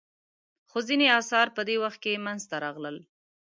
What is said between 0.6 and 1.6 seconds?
خو ځینې اثار